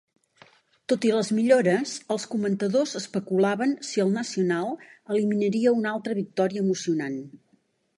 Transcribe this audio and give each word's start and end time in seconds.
Tot 0.93 1.03
i 1.09 1.11
les 1.15 1.29
millores, 1.39 1.93
els 2.15 2.25
comentadors 2.33 2.95
especulaven 3.01 3.77
si 3.91 4.05
el 4.07 4.17
Nacional 4.19 4.75
eliminaria 4.83 5.79
una 5.83 5.97
altra 5.97 6.23
victòria 6.25 6.69
emocionant. 6.69 7.27